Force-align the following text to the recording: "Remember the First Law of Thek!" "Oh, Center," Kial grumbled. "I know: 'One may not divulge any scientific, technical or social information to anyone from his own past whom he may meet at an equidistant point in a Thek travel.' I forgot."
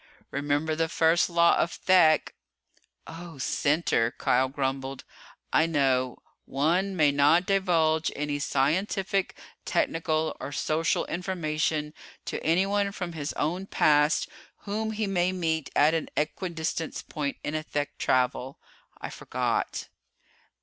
"Remember 0.31 0.75
the 0.75 0.89
First 0.89 1.29
Law 1.29 1.55
of 1.57 1.73
Thek!" 1.85 2.33
"Oh, 3.05 3.37
Center," 3.37 4.09
Kial 4.17 4.51
grumbled. 4.51 5.03
"I 5.53 5.67
know: 5.67 6.23
'One 6.45 6.95
may 6.95 7.11
not 7.11 7.45
divulge 7.45 8.09
any 8.15 8.39
scientific, 8.39 9.37
technical 9.63 10.35
or 10.39 10.51
social 10.53 11.05
information 11.05 11.93
to 12.25 12.43
anyone 12.43 12.91
from 12.91 13.13
his 13.13 13.31
own 13.33 13.67
past 13.67 14.27
whom 14.61 14.93
he 14.93 15.05
may 15.05 15.31
meet 15.31 15.69
at 15.75 15.93
an 15.93 16.09
equidistant 16.17 17.03
point 17.07 17.37
in 17.43 17.53
a 17.53 17.61
Thek 17.63 17.99
travel.' 17.99 18.57
I 18.99 19.11
forgot." 19.11 19.87